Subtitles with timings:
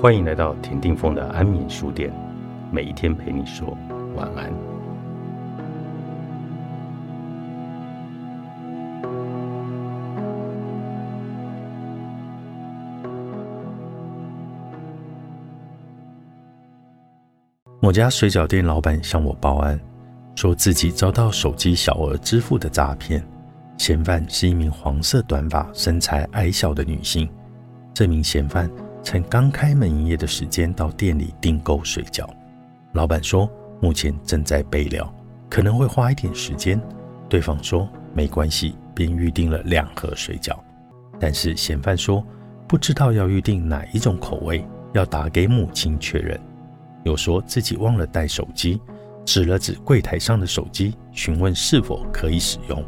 [0.00, 2.10] 欢迎来到田定峰的安眠书店，
[2.72, 3.76] 每一天陪你说
[4.16, 4.50] 晚安。
[17.78, 19.78] 某家水饺店老板向我报案，
[20.34, 23.22] 说自己遭到手机小额支付的诈骗。
[23.76, 27.28] 嫌犯是一名黄色短发、身材矮小的女性。
[27.92, 28.70] 这名嫌犯
[29.02, 32.28] 趁刚开门营业的时间到店里订购水饺。
[32.92, 33.50] 老板说
[33.80, 35.12] 目前正在备料，
[35.48, 36.80] 可能会花一点时间。
[37.28, 40.58] 对方说没关系，便预定了两盒水饺。
[41.18, 42.24] 但是嫌犯说
[42.66, 46.38] 不知道要预定哪一种口味，要打给母亲确认。
[47.04, 48.80] 又说自己忘了带手机，
[49.24, 52.84] 指了指柜台上的手机，询问是否可以使用。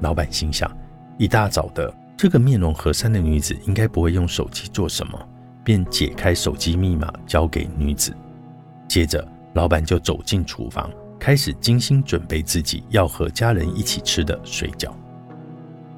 [0.00, 0.70] 老板心想：
[1.18, 5.28] 一大早的，这个面容和善的女子应该不会用手机做什么，
[5.66, 8.16] 便解开手机密码交给女子。
[8.86, 14.92] 接着，老板就走进厨房，开始精心准备自己要和家人一起吃的水饺。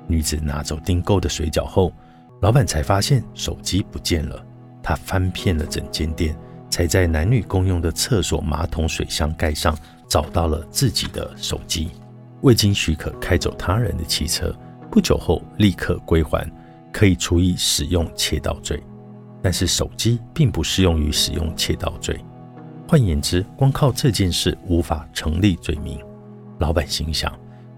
[0.06, 1.92] 女子拿走订购的水饺后，
[2.40, 4.42] 老板才发现手机不见了。
[4.82, 6.34] 他翻遍了整间店，
[6.70, 9.76] 才在男女共用的厕所马桶水箱盖上
[10.08, 11.90] 找到了自己的手机。
[12.40, 14.50] 未经许可开走他人的汽车，
[14.90, 16.50] 不久后立刻归还，
[16.90, 18.82] 可以处以使用窃盗罪。
[19.42, 22.18] 但是手机并不适用于使用窃盗罪。
[22.88, 25.98] 换言之，光靠这件事无法成立罪名。
[26.58, 27.32] 老板心想，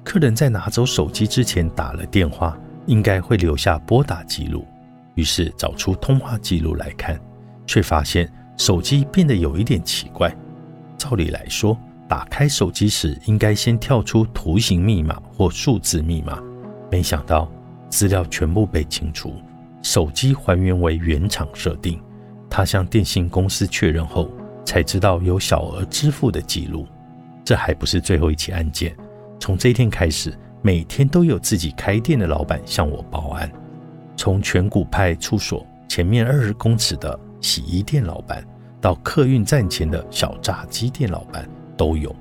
[0.04, 4.64] 客人在拿走手机之前打了电话，应该会留下拨打记录。
[5.16, 7.20] 于是找出通话记录来看，
[7.66, 10.34] 却发现手机变得有一点奇怪。
[10.96, 11.76] 照理来说，
[12.08, 16.40] 打开手机时，应该先跳出图形密码或数字密码，
[16.90, 17.50] 没想到
[17.88, 19.34] 资料全部被清除，
[19.82, 22.00] 手机还原为原厂设定。
[22.48, 24.30] 他向电信公司确认后，
[24.64, 26.86] 才知道有小额支付的记录。
[27.44, 28.94] 这还不是最后一起案件，
[29.38, 33.50] 从这一天开始，每天都有自己开店的老板向我报案。
[34.16, 38.44] 从全谷派出所前面二十公尺的洗衣店老板，
[38.80, 41.48] 到客运站前的小炸鸡店老板。
[41.76, 42.14] 都有，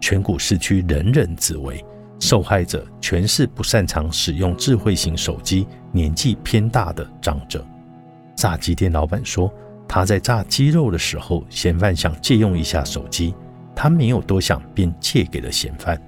[0.00, 1.84] 全谷市区人人自危，
[2.18, 7.64] 受害者全是不擅长使用智慧型手机、年纪偏大的长者。
[8.34, 9.52] 炸鸡店老板说，
[9.86, 13.34] 他在炸鸡肉的时候，嫌犯想借用一下手机，
[13.74, 16.00] 他没有多想，便借给了嫌犯。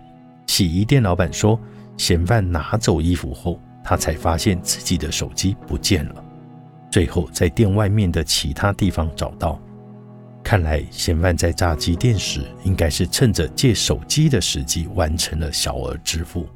[0.46, 1.58] 洗衣店老板说，
[1.96, 6.24] 嫌犯拿走衣服后，他才发现自己的手机不见了，
[6.90, 9.60] 最后在店外面的其他地方找到。
[10.48, 16.46] 看来，嫌犯在炸鸡店时，应该是趁着借手机的时机完成了小额支付；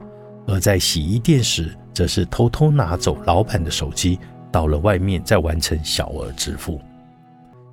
[0.47, 4.19] 而在洗衣店时，则是偷偷拿走老板的手机，
[4.51, 6.81] 到了外面再完成小额支付。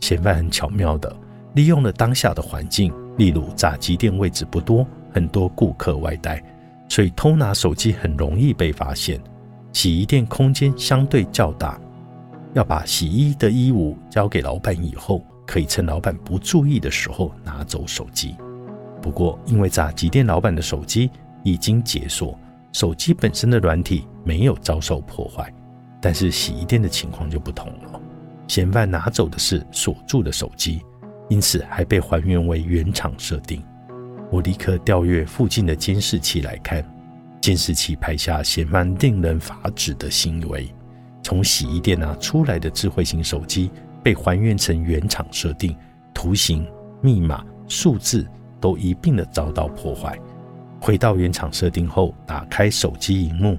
[0.01, 1.15] 嫌犯很巧妙的
[1.53, 6.43] 利用了当下的环境，例如炸鸡店位置不多，很多顾客外带，
[6.89, 9.17] 所以偷拿手机很容易被发现。
[9.71, 11.79] 洗衣店空间相对较大，
[12.55, 15.23] 要把洗衣的衣物交给老板以后。
[15.49, 18.35] 可以趁老板不注意的时候拿走手机。
[19.01, 21.09] 不过，因为炸鸡店老板的手机
[21.43, 22.37] 已经解锁，
[22.71, 25.51] 手机本身的软体没有遭受破坏。
[25.99, 27.99] 但是洗衣店的情况就不同了，
[28.47, 30.81] 嫌犯拿走的是锁住的手机，
[31.29, 33.63] 因此还被还原为原厂设定。
[34.29, 36.85] 我立刻调阅附近的监视器来看，
[37.41, 40.69] 监视器拍下嫌犯令人发指的行为：
[41.23, 43.71] 从洗衣店拿出来的智慧型手机。
[44.03, 45.75] 被还原成原厂设定，
[46.13, 46.67] 图形、
[47.01, 48.27] 密码、数字
[48.59, 50.17] 都一并的遭到破坏。
[50.81, 53.57] 回到原厂设定后，打开手机荧幕，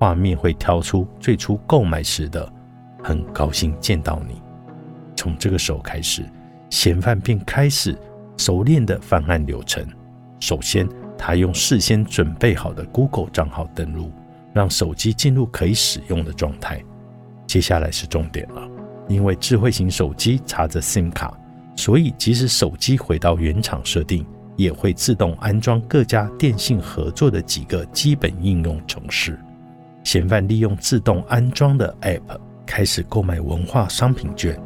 [0.00, 2.50] 画面会跳出最初购买时的
[3.04, 4.40] “很高兴见到你”。
[5.14, 6.24] 从这个时候开始，
[6.70, 7.96] 嫌犯便开始
[8.36, 9.86] 熟练的犯案流程。
[10.40, 14.10] 首先，他用事先准备好的 Google 账号登录，
[14.52, 16.82] 让手机进入可以使用的状态。
[17.46, 18.73] 接下来是重点了。
[19.08, 21.36] 因为智慧型手机插着 SIM 卡，
[21.76, 29.38] 所以即使手机回到原厂设定，也会自动安装各家电信合作的几个基本应用程式。
[30.04, 34.58] 嫌犯利用自动安装的 App 开始购买文化商品券。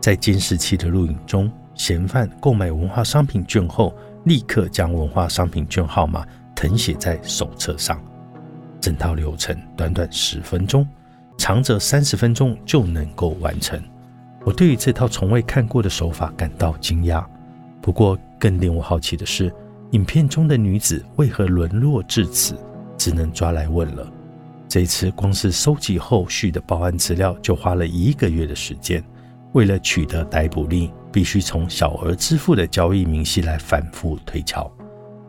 [0.00, 3.94] 在监视器的录影中，嫌犯购买文化商品券后，
[4.24, 8.00] 立刻将文化商品券号码誊写在手册上。
[8.80, 10.86] 整套流程短短十分钟。
[11.46, 13.80] 长则三十分钟就能够完成。
[14.44, 17.24] 我对于这套从未看过的手法感到惊讶。
[17.80, 19.54] 不过，更令我好奇的是，
[19.92, 22.56] 影片中的女子为何沦落至此？
[22.98, 24.04] 只能抓来问了。
[24.66, 29.00] 这次，光是收集后续的报案资料就花了一个月的时间。
[29.52, 34.68] 为了取得逮捕令，必须从小额支付的交易明细来反复推敲，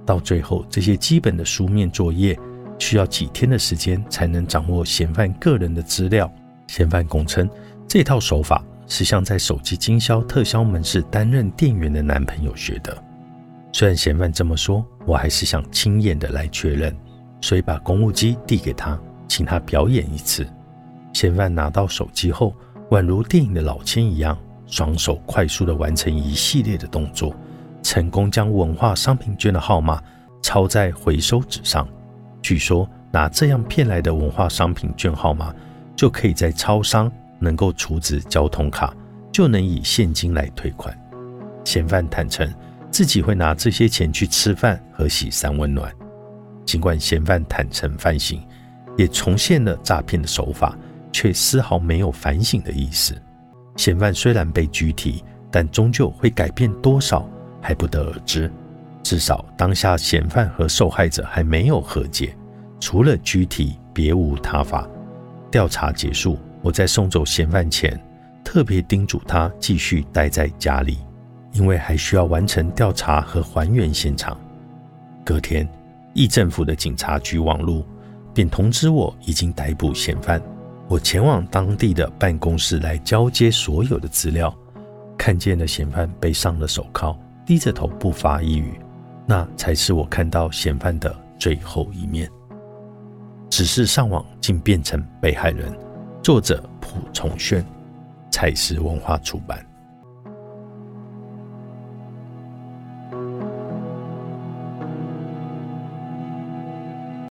[0.04, 2.36] 到最后，这些基本的书面作业
[2.80, 6.32] 需要几天的时间才能掌握嫌犯个人的资料。
[6.68, 7.50] 嫌犯供称，
[7.88, 12.96] 这套手法是向在手机经销特销门市担任店员的男朋友学的。
[13.72, 16.96] 虽然嫌犯这么说，我还是想亲眼的来确认，
[17.42, 20.48] 所以把公务机递给他，请他表演一次。
[21.14, 22.54] 嫌犯拿到手机后，
[22.90, 27.36] 宛如电影的老千一样，双手快速的完成一系列的动作，
[27.82, 30.02] 成功将文化商品券的号码
[30.42, 31.88] 抄在回收纸上。
[32.42, 35.54] 据说拿这样骗来的文化商品券号码，
[35.96, 38.94] 就可以在超商能够储值交通卡，
[39.32, 40.98] 就能以现金来退款。
[41.64, 42.52] 嫌犯坦诚
[42.90, 45.92] 自己会拿这些钱去吃饭和洗三温暖。
[46.66, 48.42] 尽管嫌犯坦诚犯行，
[48.98, 50.78] 也重现了诈骗的手法。
[51.14, 53.20] 却丝毫没有反省的意思。
[53.76, 57.28] 嫌犯虽然被拘提，但终究会改变多少
[57.60, 58.52] 还不得而知。
[59.08, 62.36] 至少当下嫌犯和受害者还没有和解，
[62.78, 64.86] 除了拘提别无他法。
[65.50, 67.98] 调查结束，我在送走嫌犯前，
[68.44, 70.98] 特别叮嘱他继续待在家里，
[71.54, 74.38] 因为还需要完成调查和还原现场。
[75.24, 75.66] 隔天，
[76.14, 77.86] 义政府的警察局网路
[78.34, 80.42] 便通知我已经逮捕嫌犯。
[80.90, 84.54] 我前往当地的办公室来交接所有的资料，
[85.18, 88.78] 看见了嫌犯被上了手铐，低着头不发一语，
[89.28, 92.28] 那才是我看到嫌犯的最后一面。
[93.50, 95.72] 只是上网竟变成被害人。
[96.24, 97.66] 作者蒲崇炫，
[98.32, 99.66] 蔡氏文化出版。